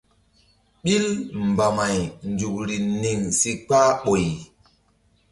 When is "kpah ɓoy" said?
3.67-4.25